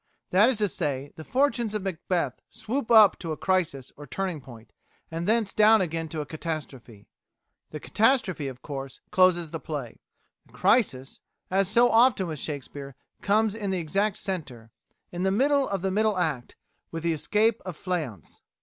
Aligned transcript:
That 0.31 0.49
is 0.49 0.57
to 0.57 0.67
say, 0.67 1.13
the 1.15 1.23
fortunes 1.23 1.75
of 1.75 1.83
Macbeth 1.83 2.41
swoop 2.49 2.89
up 2.89 3.19
to 3.19 3.31
a 3.33 3.37
crisis 3.37 3.91
or 3.95 4.07
turning 4.07 4.41
point, 4.41 4.73
and 5.11 5.27
thence 5.27 5.53
down 5.53 5.79
again 5.79 6.09
to 6.09 6.21
a 6.21 6.25
catastrophe. 6.25 7.05
The 7.69 7.79
catastrophe, 7.79 8.47
of 8.47 8.63
course, 8.63 8.99
closes 9.11 9.51
the 9.51 9.59
play; 9.59 9.99
the 10.47 10.53
crisis, 10.53 11.19
as 11.51 11.67
so 11.67 11.91
often 11.91 12.25
with 12.25 12.39
Shakespeare, 12.39 12.95
comes 13.21 13.53
in 13.53 13.71
its 13.75 13.79
exact 13.79 14.17
centre, 14.17 14.71
in 15.11 15.21
the 15.21 15.29
middle 15.29 15.69
of 15.69 15.83
the 15.83 15.91
middle 15.91 16.17
act, 16.17 16.55
with 16.89 17.03
the 17.03 17.13
Escape 17.13 17.61
of 17.63 17.77
Fleance. 17.77 18.41